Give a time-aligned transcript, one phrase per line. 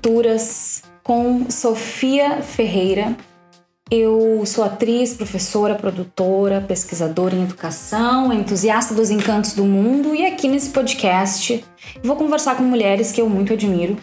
[0.00, 3.14] Rupturas com Sofia Ferreira.
[3.90, 10.48] Eu sou atriz, professora, produtora, pesquisadora em educação, entusiasta dos encantos do mundo e aqui
[10.48, 11.62] nesse podcast
[12.02, 13.98] vou conversar com mulheres que eu muito admiro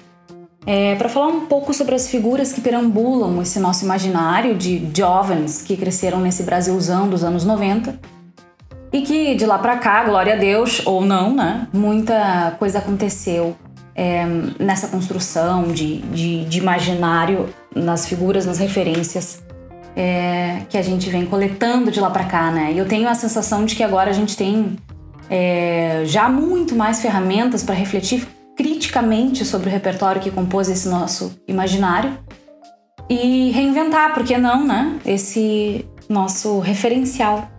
[0.68, 5.64] é, para falar um pouco sobre as figuras que perambulam esse nosso imaginário de jovens
[5.64, 8.00] que cresceram nesse Brasilzão dos anos 90
[8.94, 11.68] e que de lá para cá, glória a Deus, ou não, né?
[11.74, 13.56] Muita coisa aconteceu
[13.98, 14.24] é,
[14.60, 19.44] nessa construção de, de, de, imaginário, nas figuras, nas referências
[19.96, 22.72] é, que a gente vem coletando de lá para cá, né?
[22.72, 24.78] E eu tenho a sensação de que agora a gente tem
[25.28, 31.36] é, já muito mais ferramentas para refletir criticamente sobre o repertório que compôs esse nosso
[31.48, 32.16] imaginário
[33.10, 35.00] e reinventar, por que não, né?
[35.06, 37.50] Esse nosso referencial.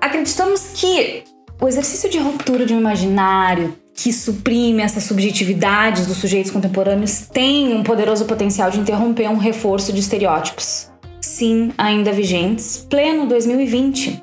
[0.00, 1.24] Acreditamos que
[1.60, 7.72] o exercício de ruptura de um imaginário que suprime essas subjetividades dos sujeitos contemporâneos tem
[7.72, 14.20] um poderoso potencial de interromper um reforço de estereótipos, sim, ainda vigentes, pleno 2020.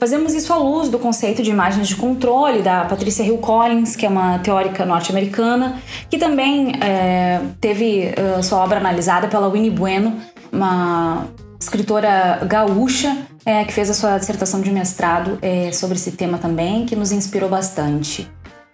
[0.00, 4.04] Fazemos isso à luz do conceito de imagens de controle da Patricia Hill Collins, que
[4.04, 10.16] é uma teórica norte-americana, que também é, teve uh, sua obra analisada pela Winnie Bueno,
[10.50, 11.28] uma
[11.60, 13.16] escritora gaúcha
[13.46, 17.12] é, que fez a sua dissertação de mestrado é, sobre esse tema também, que nos
[17.12, 18.28] inspirou bastante.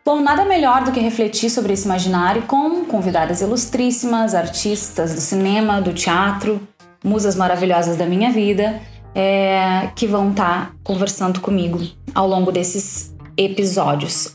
[0.08, 5.82] Bom, nada melhor do que refletir sobre esse imaginário com convidadas ilustríssimas, artistas do cinema,
[5.82, 6.66] do teatro,
[7.04, 8.80] musas maravilhosas da minha vida,
[9.14, 11.78] é, que vão estar tá conversando comigo
[12.14, 14.34] ao longo desses episódios.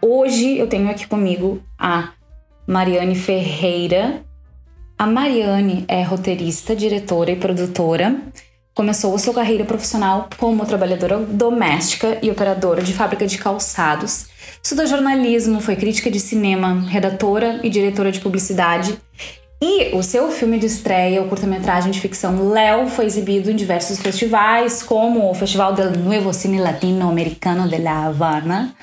[0.00, 2.10] Hoje eu tenho aqui comigo a
[2.64, 4.22] Mariane Ferreira.
[4.96, 8.22] A Mariane é roteirista, diretora e produtora
[8.74, 14.26] Começou sua carreira profissional como trabalhadora doméstica e operadora de fábrica de calçados.
[14.60, 18.98] Estudou jornalismo, foi crítica de cinema, redatora e diretora de publicidade.
[19.62, 24.00] E o seu filme de estreia, o curta-metragem de ficção Léo, foi exibido em diversos
[24.00, 28.74] festivais, como o Festival del Nuevo Cine Latino-Americano de La Habana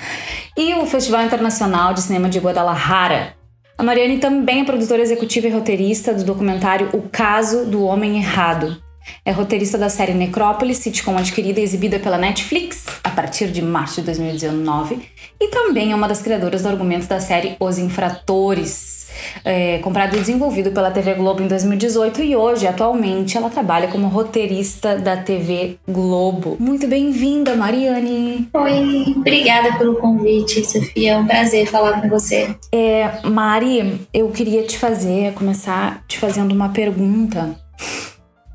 [0.58, 3.34] e o Festival Internacional de Cinema de Guadalajara.
[3.78, 8.82] A Mariane também é produtora executiva e roteirista do documentário O Caso do Homem Errado,
[9.26, 14.02] é roteirista da série Necrópolis, sitcom adquirida e exibida pela Netflix a partir de março
[14.02, 15.00] de 2019,
[15.40, 19.10] e também é uma das criadoras do argumento da série Os Infratores,
[19.44, 24.08] é, comprado e desenvolvido pela TV Globo em 2018 e hoje, atualmente, ela trabalha como
[24.08, 26.58] roteirista da TV Globo.
[26.60, 28.50] Muito bem-vinda, Mariane!
[28.54, 31.12] Oi, obrigada pelo convite, Sofia.
[31.12, 32.56] É um prazer falar com você.
[32.72, 37.56] É, Mari, eu queria te fazer, começar te fazendo uma pergunta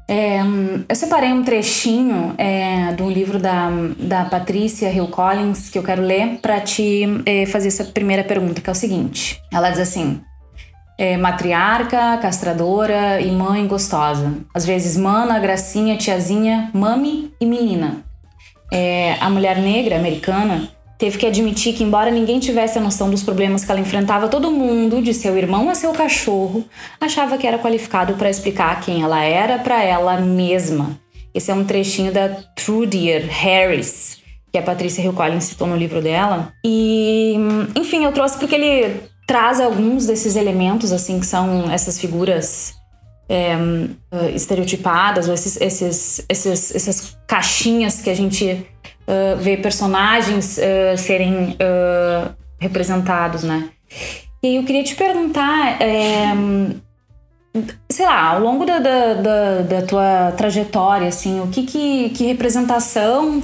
[0.08, 0.38] é,
[0.88, 6.02] eu separei um trechinho é, do livro da, da Patrícia Hill Collins que eu quero
[6.02, 9.42] ler para te é, fazer essa primeira pergunta, que é o seguinte.
[9.52, 10.20] Ela diz assim:
[10.96, 14.32] é, matriarca, castradora e mãe gostosa.
[14.54, 18.04] Às vezes, mana, gracinha, tiazinha, mami e menina.
[18.72, 23.22] É, a mulher negra americana teve que admitir que, embora ninguém tivesse a noção dos
[23.22, 26.64] problemas que ela enfrentava, todo mundo, de seu irmão a seu cachorro,
[27.00, 30.98] achava que era qualificado para explicar quem ela era para ela mesma.
[31.34, 34.18] Esse é um trechinho da Trudier Harris,
[34.50, 36.52] que a Patrícia Hill Collins citou no livro dela.
[36.64, 37.34] E,
[37.74, 42.74] enfim, eu trouxe porque ele traz alguns desses elementos, assim, que são essas figuras
[43.28, 43.54] é,
[44.34, 48.66] estereotipadas, ou esses, esses, esses, essas caixinhas que a gente
[49.06, 53.70] uh, ver personagens uh, serem uh, representados, né?
[54.42, 56.26] E eu queria te perguntar, é,
[57.90, 62.26] sei lá, ao longo da, da, da, da, tua trajetória, assim, o que, que, que
[62.26, 63.42] representação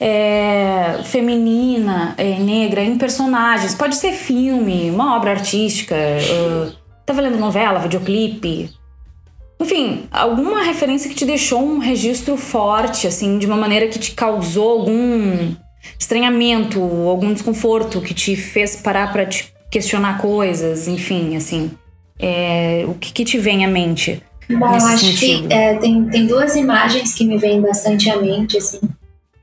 [0.00, 6.72] é, feminina, é, negra em personagens, pode ser filme, uma obra artística, uh,
[7.04, 8.70] tá valendo novela, videoclipe,
[9.60, 14.12] enfim, alguma referência que te deixou um registro forte, assim, de uma maneira que te
[14.12, 15.54] causou algum
[15.98, 21.70] estranhamento, algum desconforto, que te fez parar para te questionar coisas, enfim, assim.
[22.18, 24.22] É, o que, que, te vem à mente?
[24.48, 25.48] Bom, acho sentido?
[25.48, 28.80] que é, tem, tem duas imagens que me vêm bastante à mente, assim.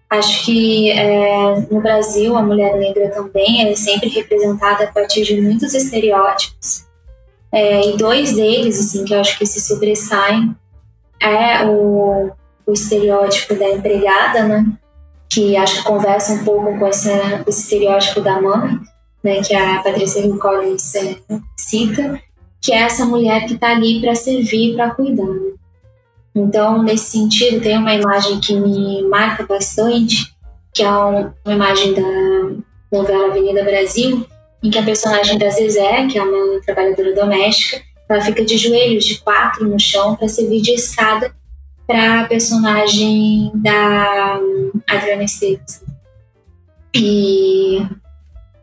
[0.10, 5.42] Acho que é, no Brasil a mulher negra também é sempre representada a partir de
[5.42, 6.85] muitos estereótipos.
[7.52, 10.56] É, e dois deles, assim, que eu acho que se sobressaem
[11.20, 12.32] é o,
[12.66, 14.66] o estereótipo da empregada, né?
[15.30, 17.10] Que acho que conversa um pouco com esse,
[17.48, 18.80] esse estereótipo da mãe,
[19.24, 19.42] né?
[19.42, 21.16] Que a Patrícia Hill Collins é,
[21.58, 22.20] cita,
[22.62, 25.26] que é essa mulher que está ali para servir, para cuidar.
[25.26, 25.52] Né?
[26.36, 30.36] Então, nesse sentido, tem uma imagem que me marca bastante,
[30.74, 32.52] que é uma imagem da
[32.92, 34.26] novela Avenida Brasil,
[34.64, 39.06] em que a personagem da Zezé, que é uma trabalhadora doméstica, ela fica de joelhos,
[39.06, 41.34] de quatro no chão, para servir de escada
[41.88, 44.40] para a personagem da
[44.88, 45.84] Adriana Esteves.
[46.96, 47.82] E,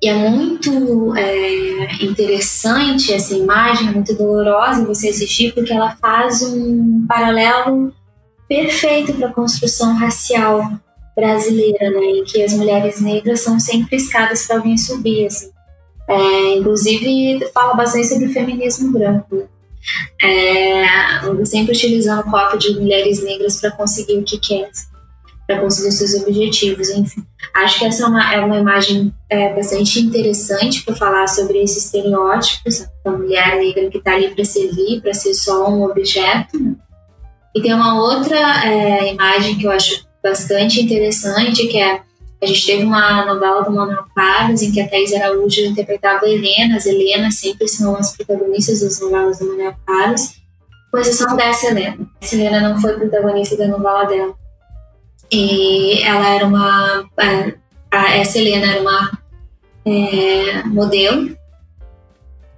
[0.03, 6.43] e, é muito é, interessante essa imagem, é muito dolorosa você assistir, porque ela faz
[6.43, 7.93] um paralelo
[8.49, 10.63] perfeito para a construção racial
[11.15, 15.52] brasileira, né, em que as mulheres negras são sempre escadas para alguém subir, assim.
[16.13, 19.49] É, inclusive, fala bastante sobre o feminismo branco.
[20.23, 20.85] É,
[21.45, 24.71] sempre utilizando copo de mulheres negras para conseguir o que quer,
[25.47, 27.25] para conseguir os seus objetivos, enfim.
[27.55, 31.87] Acho que essa é uma, é uma imagem é, bastante interessante para falar sobre esses
[31.87, 36.77] estereótipos da mulher negra que está ali para servir, para ser só um objeto.
[37.55, 42.01] E tem uma outra é, imagem que eu acho bastante interessante, que é
[42.43, 46.77] a gente teve uma novela do Manuel Carlos em que a Thais Araújo interpretava Helena.
[46.77, 50.35] As Helenas sempre são as protagonistas das novelas do Manuel Carlos,
[50.91, 51.99] com exceção dessa Helena.
[52.21, 54.35] Essa Helena não foi protagonista da novela dela.
[55.31, 57.09] E ela era uma.
[57.93, 59.19] A, essa Helena era uma
[59.87, 61.37] é, modelo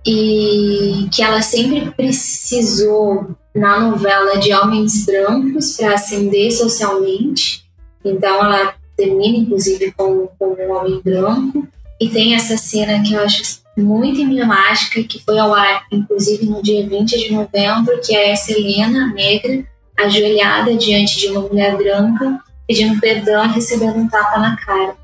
[0.06, 7.64] e que ela sempre precisou na novela de homens brancos para ascender socialmente.
[8.02, 11.66] Então ela termina inclusive com, com um homem branco
[12.00, 16.62] e tem essa cena que eu acho muito emblemática que foi ao ar inclusive no
[16.62, 19.64] dia 20 de novembro, que é essa Helena negra
[19.98, 24.96] ajoelhada diante de uma mulher branca pedindo perdão e recebendo um tapa na cara.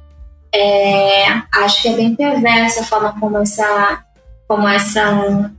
[0.53, 4.05] É, acho que é bem perversa a forma como essa
[4.49, 5.53] como essa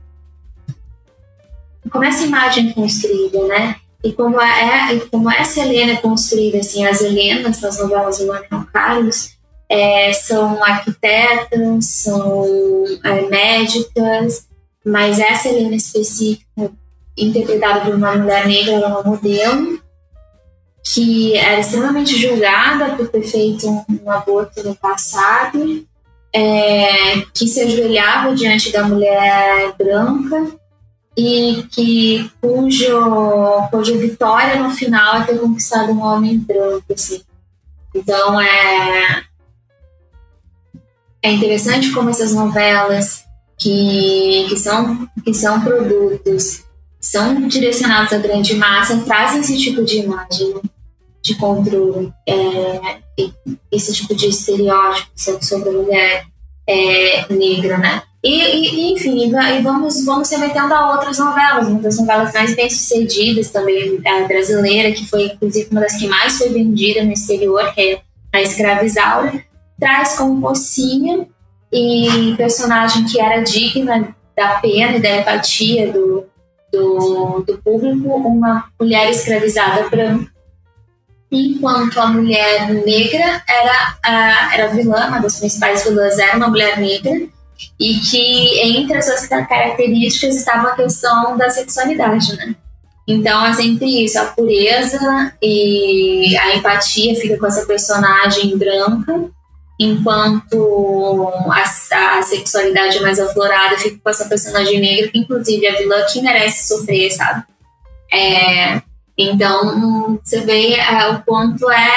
[1.90, 3.76] como essa imagem é construída, né?
[4.04, 8.66] E como, é, como essa Helena é construída, assim, as Helenas das novelas do Manuel
[8.72, 9.36] Carlos
[9.68, 14.48] é, são arquitetas, são é, médicas,
[14.84, 16.72] mas essa Helena específica,
[17.16, 19.80] interpretada por uma mulher negra, ela é uma modelo,
[20.82, 25.86] que era extremamente julgada por ter feito um, um aborto no passado,
[26.34, 30.60] é, que se ajoelhava diante da mulher branca
[31.16, 37.22] e que cujo, cuja vitória no final é ter conquistado um homem branco, assim.
[37.94, 39.22] Então é
[41.22, 43.24] é interessante como essas novelas
[43.56, 46.64] que, que, são, que são produtos
[47.00, 50.60] são direcionados à grande massa trazem esse tipo de imagem né?
[51.22, 52.98] de controle, é,
[53.70, 56.26] esse tipo de estereótipo sobre a mulher
[56.66, 58.02] é, negra, né?
[58.24, 62.54] E, e, enfim, e vamos, vamos se metendo a outras novelas, uma das novelas mais
[62.54, 67.12] bem sucedidas também, a brasileira, que foi inclusive uma das que mais foi vendida no
[67.12, 68.00] exterior, que é
[68.32, 69.44] a Escravizaura,
[69.78, 71.26] traz como mocinha
[71.72, 76.24] e personagem que era digna da pena e da empatia do,
[76.72, 80.30] do, do público, uma mulher escravizada branca
[81.32, 86.78] enquanto a mulher negra era a, era vilã, uma das principais vilãs era uma mulher
[86.78, 87.26] negra,
[87.78, 92.54] e que entre as suas características estava a questão da sexualidade, né?
[93.06, 99.28] Então é sempre isso, a pureza e a empatia fica com essa personagem branca,
[99.78, 106.04] enquanto a, a sexualidade mais aflorada fica com essa personagem negra, que inclusive a vilã
[106.12, 107.42] que merece sofrer, sabe?
[108.12, 108.80] É,
[109.16, 111.88] então, você vê é, o quanto é,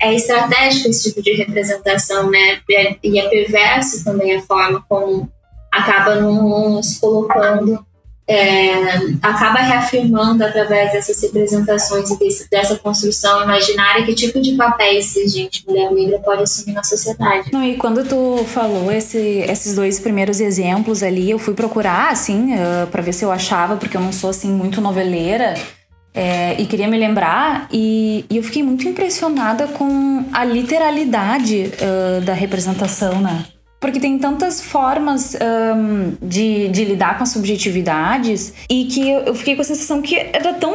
[0.00, 2.58] é estratégico esse tipo de representação, né?
[3.02, 5.30] E é perverso também a forma como
[5.70, 7.84] acaba nos colocando,
[8.26, 15.16] é, acaba reafirmando através dessas representações e desse, dessa construção imaginária que tipo de papéis
[15.16, 17.50] a gente, mulher negra, pode assumir na sociedade.
[17.52, 22.54] Não, e quando tu falou esse, esses dois primeiros exemplos ali, eu fui procurar, assim,
[22.54, 25.54] uh, para ver se eu achava, porque eu não sou, assim, muito noveleira.
[26.12, 32.20] É, e queria me lembrar, e, e, eu fiquei muito impressionada com a literalidade uh,
[32.22, 33.44] da representação, né?
[33.80, 39.34] Porque tem tantas formas um, de, de lidar com as subjetividades e que eu, eu
[39.34, 40.74] fiquei com a sensação que era tão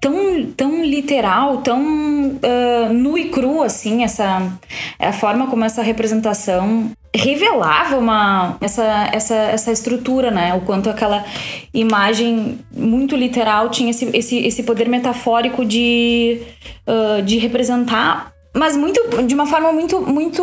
[0.00, 4.50] tão, tão literal, tão uh, nu e cru, assim, essa
[4.98, 10.54] a forma como essa representação revelava uma essa, essa, essa estrutura, né?
[10.54, 11.24] O quanto aquela
[11.74, 16.40] imagem muito literal tinha esse, esse, esse poder metafórico de,
[16.86, 20.42] uh, de representar, mas muito de uma forma muito muito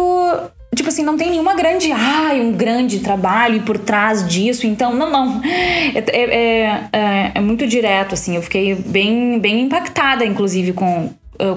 [0.76, 5.10] tipo assim, não tem nenhuma grande, ai, um grande trabalho por trás disso, então, não,
[5.10, 5.42] não.
[5.44, 11.10] É, é, é, é, muito direto, assim, eu fiquei bem, bem impactada, inclusive, com,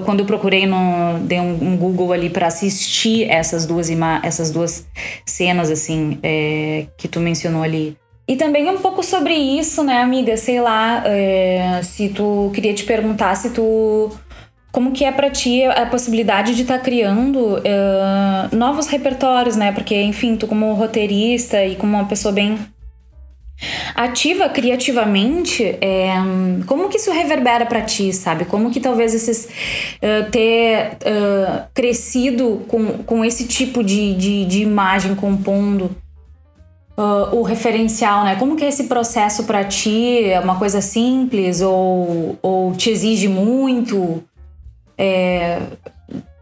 [0.05, 3.89] quando eu procurei no dei um, um Google ali para assistir essas duas
[4.23, 4.87] essas duas
[5.25, 7.97] cenas assim é, que tu mencionou ali.
[8.27, 10.37] E também um pouco sobre isso né amiga?
[10.37, 14.11] Sei lá é, se tu queria te perguntar se tu
[14.71, 19.71] como que é para ti a possibilidade de estar tá criando uh, novos repertórios né?
[19.71, 22.57] Porque enfim tu como roteirista e como uma pessoa bem
[23.95, 26.13] ativa criativamente, é,
[26.65, 28.45] como que isso reverbera para ti, sabe?
[28.45, 34.61] Como que talvez esses uh, ter uh, crescido com, com esse tipo de, de, de
[34.61, 35.95] imagem compondo
[36.97, 38.35] uh, o referencial, né?
[38.35, 40.23] Como que é esse processo para ti?
[40.25, 44.23] É uma coisa simples ou, ou te exige muito?
[44.97, 45.59] É,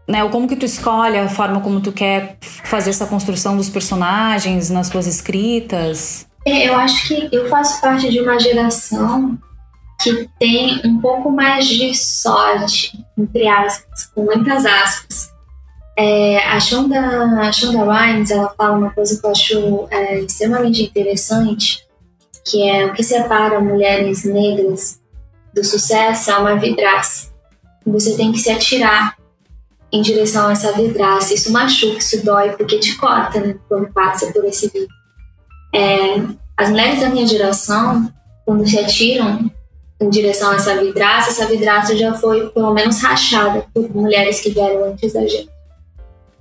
[0.08, 0.24] né?
[0.24, 4.70] Ou como que tu escolhe a forma como tu quer fazer essa construção dos personagens
[4.70, 6.29] nas tuas escritas?
[6.46, 9.38] É, eu acho que eu faço parte de uma geração
[10.02, 15.30] que tem um pouco mais de sorte, entre aspas, com muitas aspas.
[15.96, 16.98] É, a, Shonda,
[17.40, 21.86] a Shonda Rhimes, ela fala uma coisa que eu acho é, extremamente interessante,
[22.46, 24.98] que é o que separa mulheres negras
[25.52, 27.30] do sucesso é uma vidraça.
[27.84, 29.16] Você tem que se atirar
[29.92, 31.34] em direção a essa vidraça.
[31.34, 34.99] Isso machuca, isso dói, porque te corta né, quando passa por esse vidro.
[35.72, 36.22] É,
[36.56, 38.12] as mulheres da minha geração,
[38.44, 39.50] quando se atiram
[40.00, 44.50] em direção a essa vidraça, essa vidraça já foi pelo menos rachada por mulheres que
[44.50, 45.48] vieram antes da gente.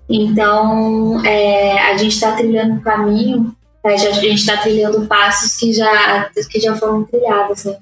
[0.09, 5.71] Então, é, a gente está trilhando um caminho, é, a gente está trilhando passos que
[5.71, 7.77] já, que já foram trilhados, né?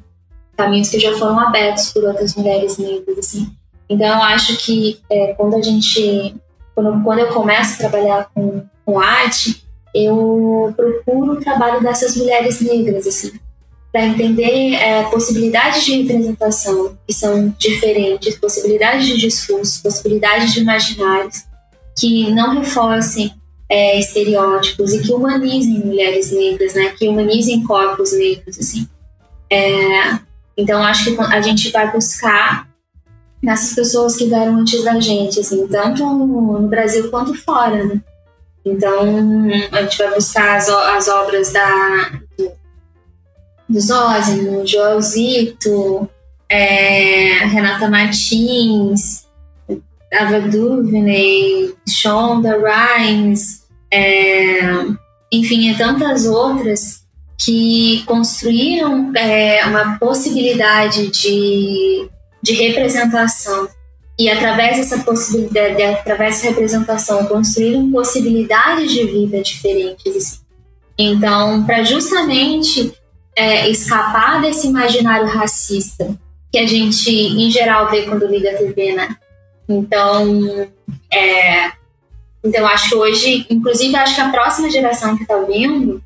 [0.57, 3.49] caminhos que já foram abertos por outras mulheres negras, assim.
[3.87, 6.35] Então, eu acho que é, quando a gente,
[6.73, 9.63] quando, quando eu começo a trabalhar com, com arte,
[9.93, 13.31] eu procuro o trabalho dessas mulheres negras, assim,
[13.91, 21.45] para entender é, possibilidades de representação que são diferentes, possibilidades de discurso, possibilidades de imaginários
[21.97, 23.33] que não reforcem
[23.69, 26.89] é, estereótipos e que humanizem mulheres negras, né?
[26.89, 28.87] Que humanizem corpos negros, assim.
[29.49, 30.19] É,
[30.55, 32.67] então acho que a gente vai buscar
[33.41, 38.01] nessas pessoas que vieram antes da gente, assim, tanto no Brasil quanto fora, né?
[38.67, 42.51] Então, a gente vai buscar as, as obras da, do,
[43.69, 46.09] do Zózimo, Joelzito,
[46.49, 49.25] é, Renata Martins,
[50.13, 54.59] Ava DuVernay, Shonda Rhimes, é,
[55.31, 57.05] enfim, e tantas outras
[57.39, 62.09] que construíram é, uma possibilidade de,
[62.41, 63.67] de representação
[64.19, 70.15] e através dessa possibilidade, através dessa representação, construíram possibilidades de vida diferentes.
[70.15, 70.39] Assim.
[70.97, 72.91] Então, para justamente
[73.35, 76.17] é, escapar desse imaginário racista
[76.51, 79.15] que a gente, em geral, vê quando liga a TV, né?
[79.69, 80.67] Então,
[81.13, 81.71] é,
[82.43, 86.01] então acho que hoje, inclusive, acho que a próxima geração que está vindo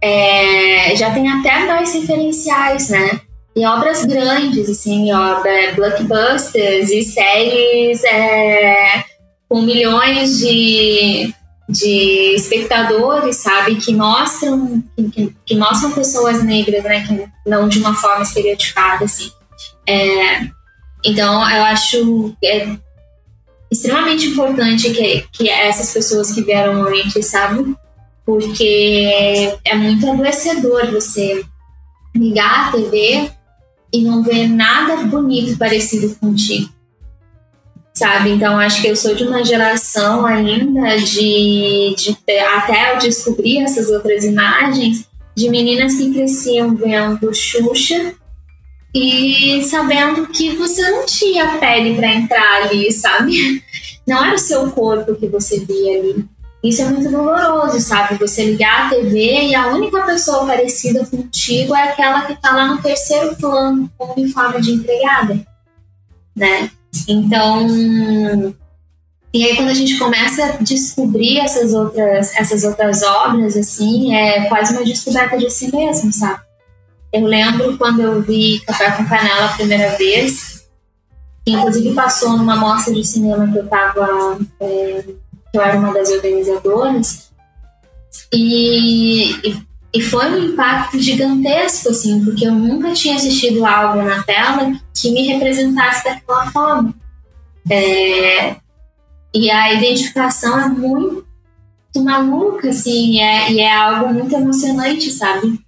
[0.00, 3.20] é, já tem até dois referenciais, né?
[3.58, 9.04] Em obras grandes, assim, obras blockbusters e séries é,
[9.48, 11.34] com milhões de,
[11.68, 14.80] de espectadores, sabe, que mostram
[15.12, 19.30] que, que, mostram pessoas negras, né, que não de uma forma estereotipada, assim.
[19.88, 20.42] É,
[21.04, 22.76] então, eu acho é,
[23.68, 27.74] extremamente importante que, que essas pessoas que vieram antes, sabe,
[28.24, 31.44] porque é muito adoecedor você
[32.14, 33.36] ligar a TV
[33.92, 36.68] e não ver nada bonito parecido contigo.
[37.94, 38.30] Sabe?
[38.30, 42.16] Então, acho que eu sou de uma geração ainda de, de
[42.56, 48.14] até eu descobrir essas outras imagens de meninas que cresciam vendo Xuxa
[48.94, 53.62] e sabendo que você não tinha pele para entrar ali, sabe?
[54.06, 56.24] Não era o seu corpo que você via ali.
[56.62, 58.18] Isso é muito doloroso, sabe?
[58.18, 62.66] Você ligar a TV e a única pessoa parecida contigo é aquela que tá lá
[62.66, 65.46] no terceiro plano com uniforme de empregada,
[66.34, 66.70] né?
[67.06, 67.66] Então,
[69.32, 74.46] e aí quando a gente começa a descobrir essas outras, essas outras obras, assim, é
[74.48, 76.42] quase uma descoberta de si mesmo, sabe?
[77.12, 80.68] Eu lembro quando eu vi Café com Canela a primeira vez,
[81.44, 84.38] que inclusive passou numa mostra de cinema que eu tava...
[84.60, 85.04] É,
[85.52, 87.28] eu era uma das organizadoras,
[88.32, 89.62] e, e,
[89.94, 95.10] e, foi um impacto gigantesco, assim, porque eu nunca tinha assistido algo na tela que
[95.10, 96.94] me representasse daquela forma.
[97.70, 98.56] É,
[99.32, 101.24] e a identificação é muito
[101.96, 105.58] maluca, assim, é, e é algo muito emocionante, sabe?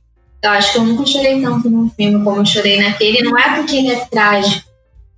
[0.42, 3.22] Eu acho que eu nunca chorei tanto num filme como chorei naquele.
[3.22, 4.68] Não é porque ele é trágico,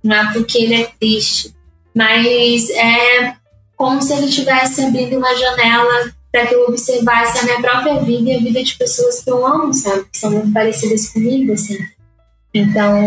[0.03, 1.53] não é porque ele é triste,
[1.95, 3.35] mas é
[3.83, 8.29] como se ele estivesse abrindo uma janela para que eu observasse a minha própria vida
[8.29, 10.05] e a vida de pessoas que eu amo, sabe?
[10.05, 11.77] Que são muito parecidas comigo, assim.
[12.53, 12.97] Então,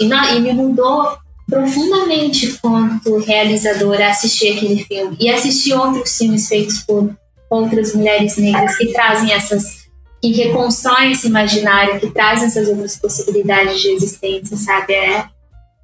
[0.00, 1.16] e, não, e me mudou
[1.48, 7.16] profundamente quanto realizadora assistir aquele filme e assistir outros filmes feitos por
[7.48, 9.88] outras mulheres negras que trazem essas
[10.20, 14.94] que reconstroem esse imaginário, que trazem essas outras possibilidades de existência, sabe?
[14.94, 15.26] É,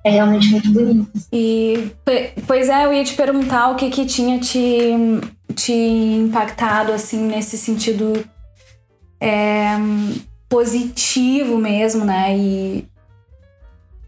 [0.06, 1.10] é realmente muito bonito.
[1.32, 1.90] E,
[2.46, 4.92] pois é, eu ia te perguntar o que que tinha te,
[5.52, 8.25] te impactado, assim, nesse sentido
[9.20, 9.70] é,
[10.48, 12.38] positivo mesmo, né?
[12.38, 12.86] E,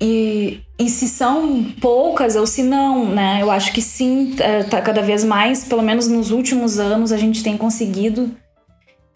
[0.01, 3.43] e, e se são poucas ou se não, né?
[3.43, 7.17] Eu acho que sim, é, tá cada vez mais, pelo menos nos últimos anos, a
[7.17, 8.31] gente tem conseguido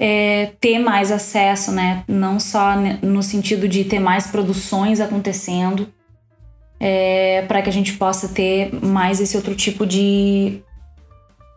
[0.00, 2.02] é, ter mais acesso, né?
[2.08, 5.86] Não só no sentido de ter mais produções acontecendo,
[6.84, 10.60] é, para que a gente possa ter mais esse outro tipo de,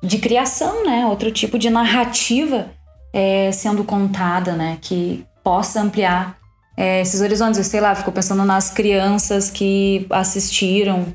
[0.04, 1.08] de criação, né?
[1.08, 2.68] Outro tipo de narrativa
[3.12, 4.78] é, sendo contada, né?
[4.80, 6.38] Que possa ampliar
[6.78, 7.58] é, esses horizontes.
[7.58, 11.08] Eu sei lá, fico pensando nas crianças que assistiram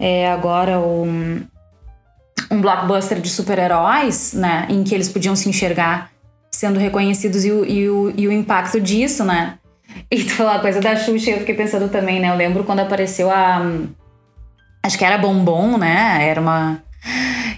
[0.00, 1.42] é, agora um,
[2.50, 4.66] um blockbuster de super-heróis, né?
[4.70, 6.10] Em que eles podiam se enxergar
[6.50, 9.58] sendo reconhecidos e o, e o, e o impacto disso, né?
[10.10, 12.30] E tu falou a coisa da Xuxa, eu fiquei pensando também, né?
[12.30, 13.62] Eu lembro quando apareceu a.
[14.82, 16.28] Acho que era Bombom, né?
[16.28, 16.82] Era uma.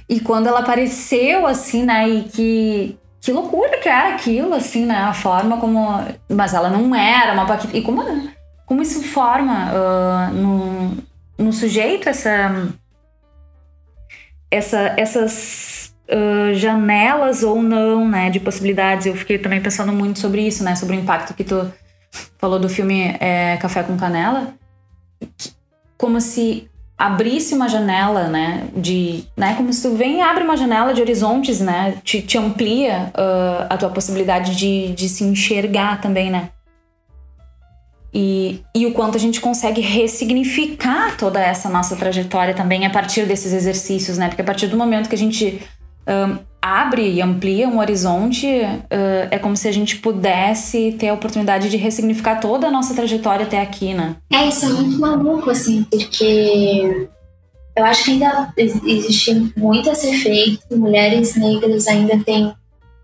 [0.09, 2.09] E quando ela apareceu, assim, né?
[2.09, 4.97] E que que loucura que era aquilo, assim, né?
[4.97, 5.99] A forma como.
[6.29, 7.75] Mas ela não era uma Paquita.
[7.75, 8.05] E como,
[8.67, 10.97] como isso forma uh, no,
[11.39, 12.69] no sujeito essa.
[14.51, 18.29] essa essas uh, janelas ou não, né?
[18.29, 19.07] De possibilidades.
[19.07, 20.77] Eu fiquei também pensando muito sobre isso, né?
[20.77, 21.73] Sobre o impacto que tu
[22.39, 24.55] falou do filme é, Café com Canela.
[25.97, 30.57] Como se abrisse uma janela, né, de, né, como se tu vem e abre uma
[30.57, 36.01] janela de horizontes, né, te, te amplia uh, a tua possibilidade de, de se enxergar
[36.01, 36.51] também, né.
[38.17, 43.27] E, e o quanto a gente consegue ressignificar toda essa nossa trajetória também a partir
[43.27, 45.61] desses exercícios, né, porque a partir do momento que a gente
[46.07, 51.13] um, abre e amplia um horizonte, uh, é como se a gente pudesse ter a
[51.13, 54.17] oportunidade de ressignificar toda a nossa trajetória até aqui, né?
[54.33, 57.07] É, isso é muito maluco, assim, porque
[57.77, 62.55] eu acho que ainda existe muito a ser feito, mulheres negras ainda têm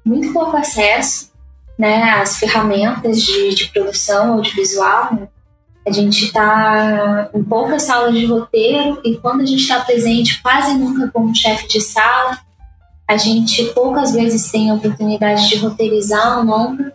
[0.07, 1.31] muito pouco acesso
[1.79, 5.15] né, às ferramentas de, de produção audiovisual.
[5.15, 5.29] Né?
[5.87, 10.73] A gente está em poucas salas de roteiro e quando a gente está presente, quase
[10.73, 12.39] nunca como chefe de sala
[13.11, 16.93] a gente poucas vezes tem a oportunidade de roteirizar um longa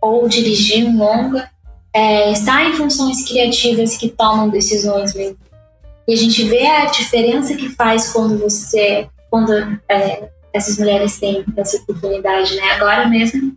[0.00, 1.50] ou dirigir um longa,
[1.92, 5.36] é, estar em funções criativas que tomam decisões mesmo.
[6.08, 9.52] E a gente vê a diferença que faz quando você, quando
[9.86, 12.70] é, essas mulheres têm essa oportunidade, né?
[12.70, 13.54] Agora mesmo,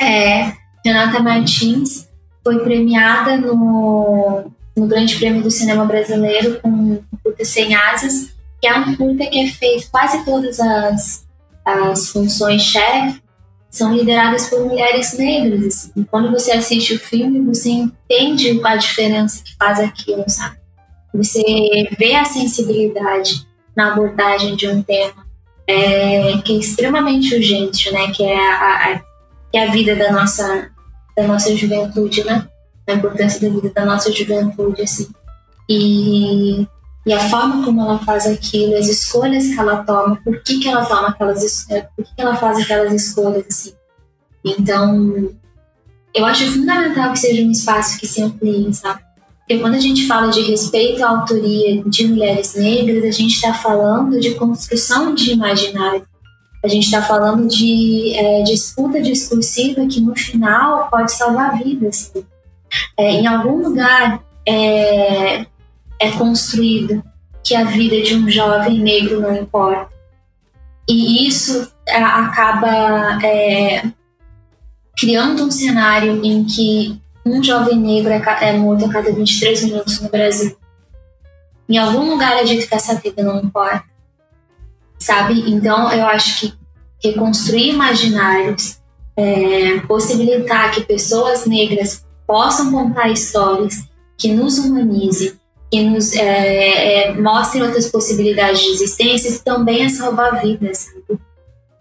[0.00, 2.08] é, Renata Martins
[2.42, 8.74] foi premiada no, no Grande Prêmio do Cinema Brasileiro com Curta Sem Asas, que é
[8.74, 11.25] um curta que é feito quase todas as
[11.66, 13.20] as funções-chefe
[13.68, 15.66] são lideradas por mulheres negras.
[15.66, 16.04] Assim.
[16.04, 20.56] Quando você assiste o filme, você entende a diferença que faz aquilo, sabe?
[21.12, 21.42] Você
[21.98, 25.26] vê a sensibilidade na abordagem de um tema
[25.66, 28.12] é, que é extremamente urgente, né?
[28.12, 28.98] Que é a, a,
[29.50, 30.70] que é a vida da nossa,
[31.16, 32.46] da nossa juventude, né?
[32.86, 35.08] A importância da vida da nossa juventude, assim.
[35.68, 36.66] E
[37.06, 40.68] e a forma como ela faz aquilo, as escolhas que ela toma, por que, que
[40.68, 41.64] ela toma aquelas
[41.94, 43.72] por que, que ela faz aquelas escolhas assim.
[44.44, 45.30] Então,
[46.12, 49.00] eu acho fundamental que seja um espaço que se amplie, sabe?
[49.38, 53.54] Porque quando a gente fala de respeito à autoria de mulheres negras, a gente está
[53.54, 56.04] falando de construção de imaginário.
[56.64, 62.12] A gente está falando de é, disputa discursiva que no final pode salvar vidas.
[62.96, 65.46] É, em algum lugar é,
[66.00, 67.02] é construído
[67.42, 69.88] que a vida de um jovem negro não importa.
[70.88, 73.84] E isso é, acaba é,
[74.96, 80.00] criando um cenário em que um jovem negro é, é morto a cada 23 minutos
[80.00, 80.56] no Brasil.
[81.68, 83.84] Em algum lugar é dito que essa vida não importa.
[84.98, 85.50] Sabe?
[85.50, 86.54] Então eu acho que
[87.02, 88.80] reconstruir imaginários,
[89.16, 93.84] é, possibilitar que pessoas negras possam contar histórias
[94.16, 95.34] que nos humanizem,
[95.70, 100.88] que nos é, é, mostrem outras possibilidades de existência, isso também é salvar vidas.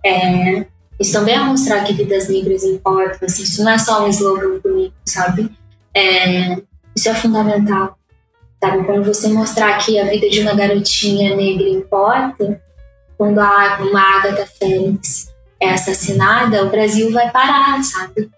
[0.04, 0.66] É,
[1.00, 3.20] isso também é mostrar que vidas negras importam.
[3.24, 5.52] Assim, isso não é só um slogan bonito, sabe?
[5.94, 6.58] É,
[6.96, 7.98] isso é fundamental.
[8.64, 8.84] Sabe?
[8.86, 12.62] Quando você mostrar que a vida de uma garotinha negra importa,
[13.18, 18.30] quando a, uma Agatha Félix é assassinada, o Brasil vai parar, sabe?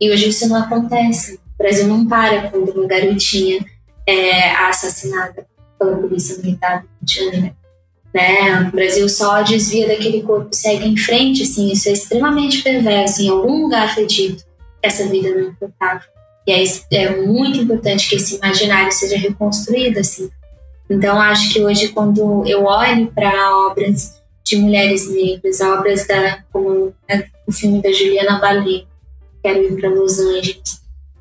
[0.00, 1.34] E hoje isso não acontece.
[1.34, 3.64] O Brasil não para quando uma garotinha
[4.06, 5.46] é assassinada
[5.78, 6.84] pela polícia militar
[8.14, 8.68] né?
[8.68, 13.20] O Brasil só desvia daquele corpo, segue em frente, assim, isso é extremamente perverso.
[13.20, 16.02] Em algum lugar foi dito que essa vida não importava.
[16.46, 20.30] E é, é muito importante que esse imaginário seja reconstruído, assim.
[20.88, 26.94] Então, acho que hoje, quando eu olho para obras de mulheres negras, obras da, como
[27.08, 28.86] né, o filme da Juliana Bale,
[29.44, 30.63] Quero ir para Los Angeles,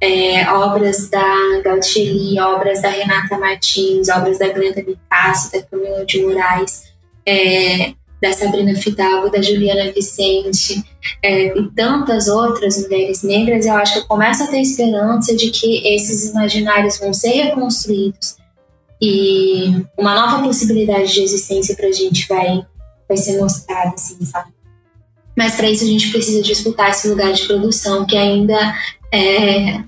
[0.03, 6.21] é, obras da Gautieri, obras da Renata Martins, obras da Glenda Picasso, da Camila de
[6.21, 6.83] Moraes,
[7.25, 10.83] é, da Sabrina Fidalgo, da Juliana Vicente
[11.21, 15.49] é, e tantas outras mulheres negras, eu acho que eu começo a ter esperança de
[15.51, 18.35] que esses imaginários vão ser reconstruídos
[19.01, 22.65] e uma nova possibilidade de existência para a gente vai,
[23.07, 24.51] vai ser mostrada, assim, sabe?
[25.37, 28.75] Mas para isso a gente precisa disputar esse lugar de produção que ainda
[29.11, 29.81] é,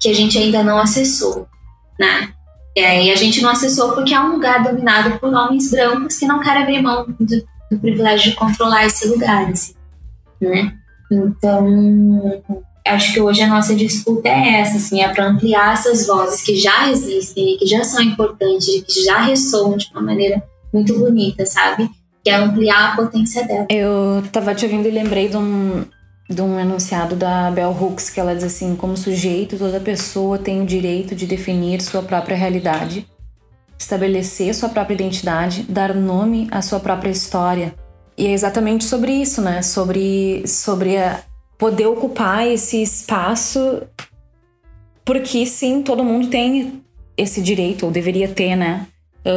[0.00, 1.46] que a gente ainda não acessou,
[1.98, 2.30] né?
[2.76, 6.40] E a gente não acessou porque é um lugar dominado por homens brancos que não
[6.40, 9.74] querem abrir mão do, do privilégio de controlar esse lugar, assim,
[10.40, 10.72] né?
[11.10, 12.42] Então,
[12.86, 16.56] acho que hoje a nossa disputa é essa, assim, é para ampliar essas vozes que
[16.56, 21.90] já existem, que já são importantes, que já ressoam de uma maneira muito bonita, sabe?
[22.22, 23.66] que é ampliar a potência dela.
[23.68, 25.84] Eu tava te ouvindo e lembrei de um,
[26.30, 30.62] de um enunciado da Bell Hooks que ela diz assim: como sujeito, toda pessoa tem
[30.62, 33.04] o direito de definir sua própria realidade,
[33.76, 37.74] estabelecer sua própria identidade, dar nome à sua própria história.
[38.16, 39.60] E é exatamente sobre isso, né?
[39.62, 41.20] Sobre, sobre a,
[41.58, 43.82] poder ocupar esse espaço,
[45.04, 46.80] porque sim, todo mundo tem
[47.16, 48.86] esse direito, ou deveria ter, né?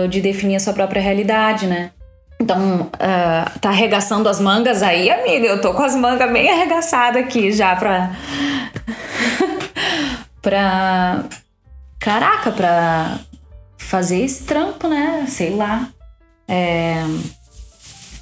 [0.10, 1.91] De definir a sua própria realidade, né?
[2.39, 5.48] Então, uh, tá arregaçando as mangas aí, amiga?
[5.48, 8.12] Eu tô com as mangas bem arregaçadas aqui já pra.
[10.41, 11.24] pra.
[12.00, 13.19] Caraca, pra
[13.78, 15.26] fazer esse trampo, né?
[15.28, 15.89] Sei lá.
[16.48, 17.06] É,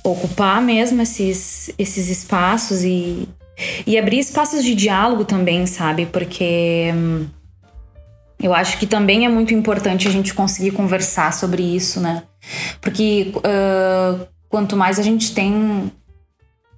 [0.04, 3.28] ocupar mesmo esses, esses espaços e,
[3.88, 6.06] e abrir espaços de diálogo também, sabe?
[6.06, 6.92] Porque.
[6.94, 7.28] Hum,
[8.42, 12.24] eu acho que também é muito importante a gente conseguir conversar sobre isso, né?
[12.80, 15.92] Porque uh, quanto mais a gente tem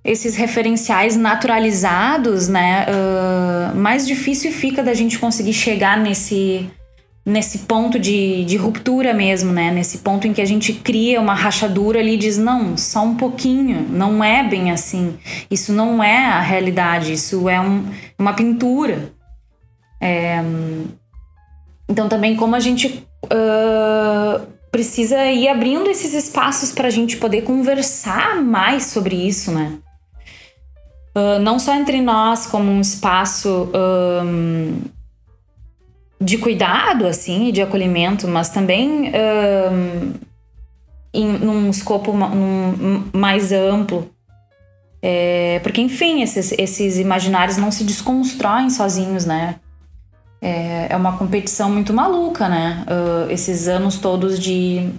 [0.04, 6.70] esses referenciais naturalizados, né, uh, mais difícil fica da gente conseguir chegar nesse
[7.26, 9.72] nesse ponto de, de ruptura mesmo, né?
[9.72, 13.16] Nesse ponto em que a gente cria uma rachadura ali e diz, não, só um
[13.16, 15.18] pouquinho, não é bem assim.
[15.50, 17.86] Isso não é a realidade, isso é um,
[18.20, 19.14] uma pintura.
[20.02, 20.44] É,
[21.88, 27.44] então também como a gente uh, precisa ir abrindo esses espaços para a gente poder
[27.44, 29.78] conversar mais sobre isso, né?
[31.16, 33.70] Uh, não só entre nós como um espaço
[34.26, 34.82] um,
[36.20, 40.14] de cuidado, assim, de acolhimento, mas também um,
[41.14, 44.10] em num escopo num, mais amplo.
[45.04, 49.60] É, porque, enfim, esses, esses imaginários não se desconstroem sozinhos, né?
[50.44, 52.84] É, é uma competição muito maluca, né?
[52.86, 54.90] Uh, esses anos todos de,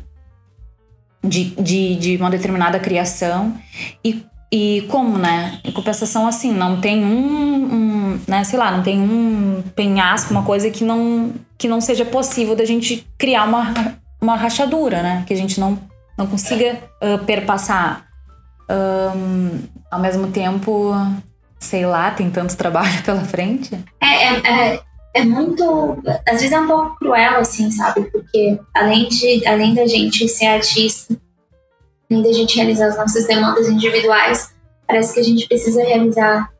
[1.22, 3.54] de, de, de, uma determinada criação.
[4.02, 5.60] E, e como, né?
[5.62, 8.42] Em compensação, assim, não tem um, um, né?
[8.42, 12.64] Sei lá, não tem um penhasco, uma coisa que não, que não seja possível da
[12.64, 13.74] gente criar uma,
[14.22, 15.24] uma rachadura, né?
[15.26, 15.78] Que a gente não,
[16.16, 18.06] não consiga uh, perpassar.
[18.66, 20.94] Um, ao mesmo tempo,
[21.58, 23.78] sei lá, tem tanto trabalho pela frente.
[24.00, 25.96] É, é, é é muito.
[26.28, 28.02] Às vezes é um pouco cruel, assim, sabe?
[28.10, 31.16] Porque além, de, além da gente ser artista,
[32.10, 34.52] além da gente realizar as nossas demandas individuais,
[34.86, 36.50] parece que a gente precisa realizar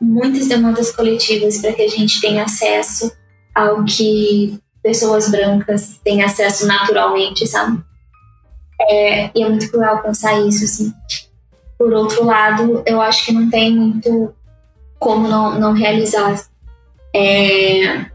[0.00, 3.12] muitas demandas coletivas para que a gente tenha acesso
[3.54, 7.82] ao que pessoas brancas têm acesso naturalmente, sabe?
[8.80, 10.92] É, e é muito cruel pensar isso, assim.
[11.76, 14.32] Por outro lado, eu acho que não tem muito
[14.98, 16.40] como não, não realizar
[17.14, 18.06] é...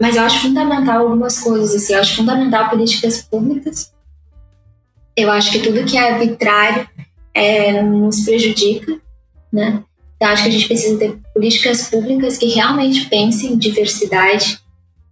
[0.00, 3.92] Mas eu acho fundamental algumas coisas, assim, eu acho fundamental políticas públicas.
[5.14, 6.88] Eu acho que tudo que é arbitrário
[7.34, 8.98] é, nos prejudica,
[9.52, 9.84] né?
[10.16, 14.58] Então, acho que a gente precisa ter políticas públicas que realmente pensem em diversidade,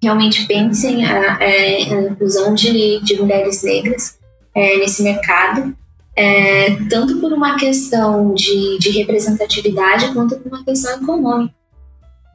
[0.03, 4.19] realmente pensem a, a inclusão de, de mulheres negras
[4.55, 5.77] é, nesse mercado,
[6.17, 11.59] é, tanto por uma questão de, de representatividade quanto por uma questão econômica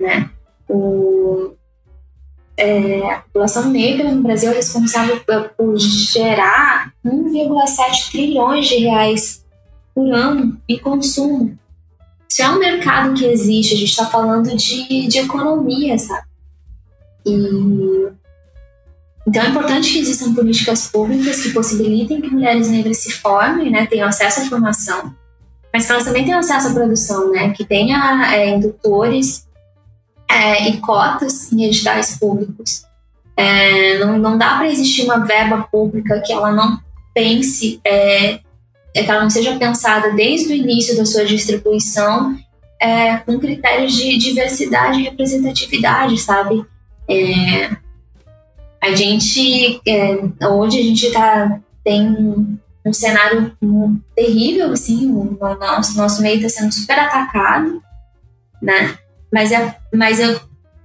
[0.04, 0.30] né?
[0.70, 1.54] O,
[2.58, 5.20] é, a população negra no Brasil é responsável
[5.58, 9.44] por gerar 1,7 trilhões de reais
[9.96, 11.58] por ano em consumo.
[12.30, 16.28] Isso é um mercado que existe, a gente está falando de, de economia, sabe?
[17.26, 18.12] E
[19.26, 23.86] então é importante que existam políticas públicas que possibilitem que mulheres negras se formem, né,
[23.86, 25.16] tenham acesso à formação,
[25.72, 29.48] mas que elas também tenham acesso à produção, né, que tenha é, indutores
[30.34, 32.86] é, e cotas em editais públicos.
[33.38, 36.80] É, não, não dá para existir uma verba pública que ela não
[37.14, 38.40] pense, é,
[38.96, 42.36] é, que ela não seja pensada desde o início da sua distribuição
[42.80, 46.66] é, com critérios de diversidade e representatividade, sabe?
[47.08, 47.76] É,
[48.82, 53.56] a gente, é, hoje a gente tá, tem um cenário
[54.16, 57.82] terrível, assim, o nosso, nosso meio está sendo super atacado,
[58.62, 58.98] né?
[59.34, 60.40] Mas é, mas é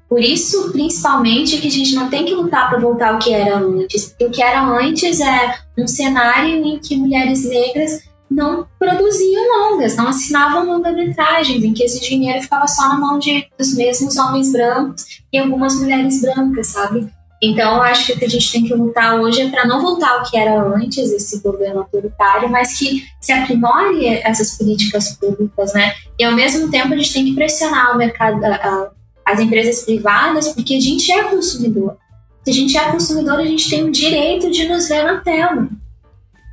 [0.08, 3.58] por isso, principalmente, que a gente não tem que lutar para voltar ao que era
[3.58, 4.16] antes.
[4.18, 10.08] O que era antes é um cenário em que mulheres negras não produziam longas, não
[10.08, 15.04] assinavam longa-metragens, em que esse dinheiro ficava só na mão de, dos mesmos homens brancos
[15.30, 17.06] e algumas mulheres brancas, sabe?
[17.40, 19.80] Então, eu acho que o que a gente tem que lutar hoje é para não
[19.80, 25.72] voltar ao que era antes, esse governo autoritário, mas que se aprimore essas políticas públicas,
[25.72, 25.94] né?
[26.18, 28.90] E ao mesmo tempo a gente tem que pressionar o mercado, a,
[29.24, 31.96] as empresas privadas, porque a gente é consumidor.
[32.44, 35.68] Se a gente é consumidor, a gente tem o direito de nos ver na tela.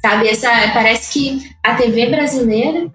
[0.04, 0.28] Sabe?
[0.28, 2.92] Essa, parece que a TV brasileira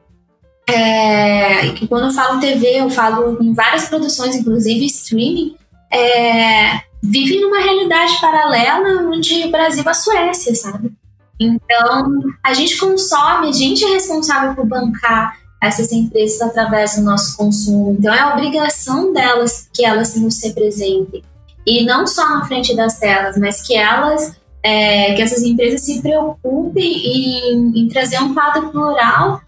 [0.69, 5.57] é, que quando eu falo TV, eu falo em várias produções, inclusive streaming,
[5.93, 10.93] é, vive numa realidade paralela onde o Brasil é a Suécia, sabe?
[11.39, 17.37] Então, a gente consome, a gente é responsável por bancar essas empresas através do nosso
[17.37, 17.97] consumo.
[17.99, 21.23] Então, é obrigação delas que elas nos representem.
[21.67, 26.01] E não só na frente das telas, mas que elas, é, que essas empresas se
[26.01, 29.41] preocupem em, em trazer um quadro plural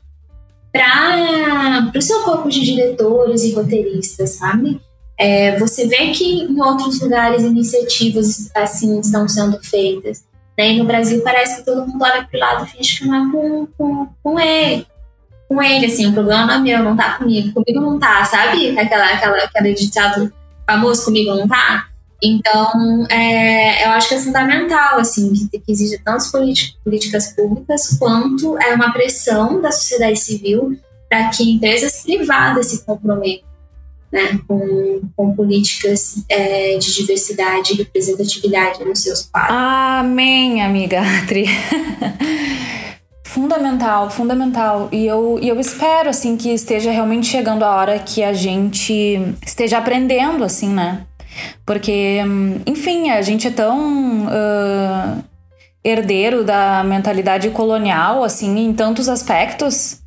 [0.72, 4.80] para o seu corpo de diretores e roteiristas, sabe?
[5.22, 10.24] É, você vê que em outros lugares iniciativas assim estão sendo feitas.
[10.58, 10.72] Né?
[10.72, 13.14] E no Brasil parece que todo mundo olha para o lado e finge que não
[13.14, 14.84] é com, com, com ele.
[15.48, 17.52] Com ele, assim, o problema não é meu, não tá comigo.
[17.52, 18.76] Comigo não tá, sabe?
[18.76, 20.32] Aquela, aquela, aquele ditado
[20.66, 21.86] famoso, comigo não tá.
[22.20, 28.60] Então, é, eu acho que é fundamental, assim, que, que exija tantas políticas públicas quanto
[28.60, 30.76] é uma pressão da sociedade civil
[31.08, 33.51] para que empresas privadas se comprometam
[34.12, 39.56] né, com, com políticas é, de diversidade e representatividade nos seus quadros.
[39.56, 41.46] Amém, amiga Atri.
[43.32, 44.90] fundamental, fundamental.
[44.92, 49.34] E eu, e eu espero, assim, que esteja realmente chegando a hora que a gente
[49.44, 51.06] esteja aprendendo, assim, né?
[51.64, 52.18] Porque,
[52.66, 55.24] enfim, a gente é tão uh,
[55.82, 60.01] herdeiro da mentalidade colonial, assim, em tantos aspectos,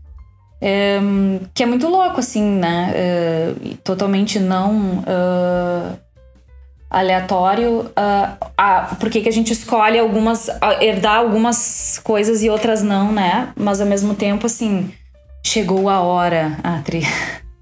[0.66, 2.92] um, que é muito louco, assim, né?
[2.96, 5.96] Uh, totalmente não uh,
[6.90, 7.82] aleatório.
[7.82, 10.50] Uh, uh, por que, a gente escolhe algumas.
[10.82, 13.50] herdar algumas coisas e outras não, né?
[13.56, 14.92] Mas ao mesmo tempo, assim,
[15.46, 17.04] chegou a hora, a Tri.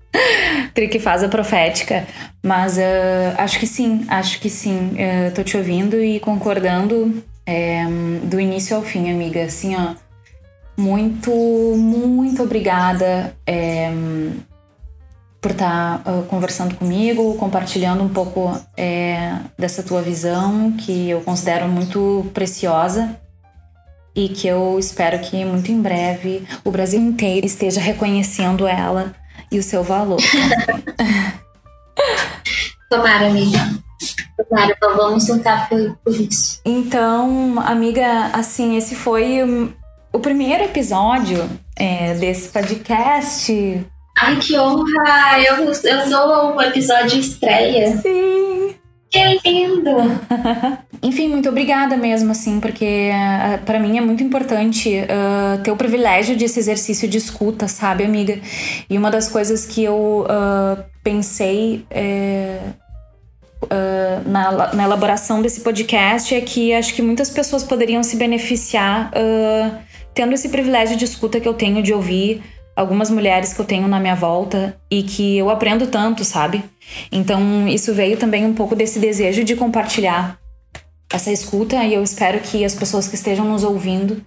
[0.73, 2.07] Tri que faz a profética.
[2.41, 2.77] Mas
[3.37, 4.95] acho que sim, acho que sim.
[5.33, 7.85] tô te ouvindo e concordando é,
[8.23, 9.43] do início ao fim, amiga.
[9.43, 9.95] Assim, ó
[10.77, 13.91] muito, muito obrigada é,
[15.43, 21.19] por estar tá, uh, conversando comigo, compartilhando um pouco é, dessa tua visão, que eu
[21.21, 23.19] considero muito preciosa
[24.15, 29.13] e que eu espero que muito em breve o Brasil inteiro esteja reconhecendo ela
[29.51, 30.21] e o seu valor.
[32.89, 33.59] Tomara, amiga.
[34.49, 36.61] Tomara, vamos lutar por, por isso.
[36.63, 39.73] Então, amiga, assim, esse foi
[40.13, 43.83] o primeiro episódio é, desse podcast.
[44.21, 45.41] Ai, que honra!
[45.41, 47.97] Eu, eu sou o episódio estreia.
[47.97, 48.75] Sim!
[49.09, 49.89] Que lindo!
[51.01, 55.75] Enfim, muito obrigada mesmo, assim, porque uh, para mim é muito importante uh, ter o
[55.75, 58.39] privilégio desse exercício de escuta, sabe, amiga?
[58.89, 62.59] E uma das coisas que eu uh, pensei é,
[64.25, 69.11] na, na, elaboração desse podcast é que acho que muitas pessoas poderiam se beneficiar
[70.13, 72.41] tendo esse privilégio de escuta que eu tenho de ouvir
[72.75, 76.63] algumas mulheres que eu tenho na minha volta e que eu aprendo tanto, sabe?
[77.11, 80.39] Então, isso veio também um pouco desse desejo de compartilhar
[81.11, 84.25] essa escuta e eu espero que as pessoas que estejam nos ouvindo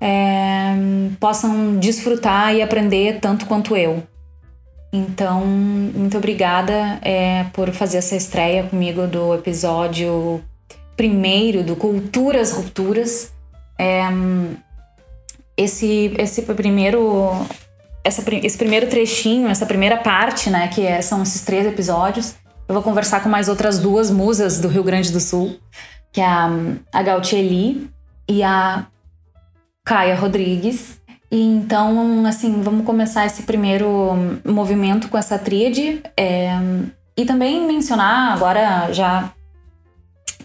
[0.00, 0.74] é,
[1.18, 4.02] possam desfrutar e aprender tanto quanto eu.
[4.92, 10.40] Então, muito obrigada é, por fazer essa estreia comigo do episódio
[10.96, 13.32] primeiro do Culturas Rupturas.
[13.76, 14.02] É,
[15.56, 17.32] esse, esse primeiro
[18.02, 22.34] essa, esse primeiro trechinho, essa primeira parte, né, que é, são esses três episódios,
[22.68, 25.58] eu vou conversar com mais outras duas musas do Rio Grande do Sul,
[26.12, 26.50] que é a,
[26.92, 27.90] a Gautieli
[28.28, 28.86] e a
[29.84, 30.98] Caia Rodrigues.
[31.30, 36.02] E então, assim, vamos começar esse primeiro movimento com essa tríade.
[36.16, 36.52] É,
[37.16, 39.30] e também mencionar, agora já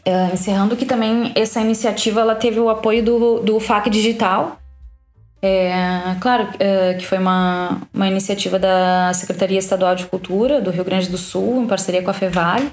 [0.04, 4.59] é, encerrando, que também essa iniciativa ela teve o apoio do, do FAC Digital.
[5.42, 5.72] É,
[6.20, 11.10] claro é, que foi uma, uma iniciativa da Secretaria Estadual de Cultura do Rio Grande
[11.10, 12.72] do Sul, em parceria com a FEVALE.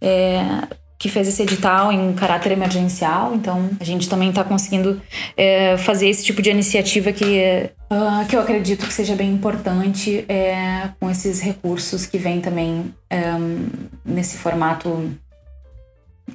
[0.00, 5.00] É, que fez esse edital em caráter emergencial, então a gente também está conseguindo
[5.36, 10.24] é, fazer esse tipo de iniciativa que, uh, que eu acredito que seja bem importante
[10.28, 13.68] é, com esses recursos que vêm também um,
[14.04, 15.08] nesse formato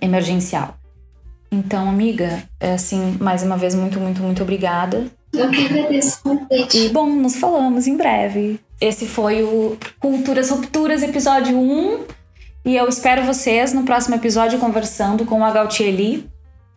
[0.01, 0.77] emergencial.
[1.51, 5.05] Então, amiga, é, assim, mais uma vez, muito, muito, muito obrigada.
[5.33, 6.77] Eu que agradeço o convite.
[6.77, 8.59] E, bom, nos falamos em breve.
[8.79, 12.05] Esse foi o Culturas Rupturas, episódio 1.
[12.65, 16.29] E eu espero vocês no próximo episódio conversando com a Gautieli.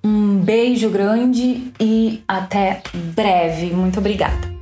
[0.02, 2.82] Um beijo grande e até
[3.14, 3.66] breve.
[3.70, 4.55] Muito obrigada.